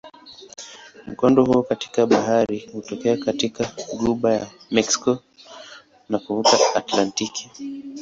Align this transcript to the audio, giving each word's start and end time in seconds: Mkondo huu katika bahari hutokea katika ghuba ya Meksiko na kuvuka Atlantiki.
Mkondo 1.07 1.45
huu 1.45 1.63
katika 1.63 2.05
bahari 2.05 2.69
hutokea 2.73 3.17
katika 3.17 3.71
ghuba 3.97 4.33
ya 4.33 4.47
Meksiko 4.71 5.17
na 6.09 6.19
kuvuka 6.19 6.59
Atlantiki. 6.75 7.49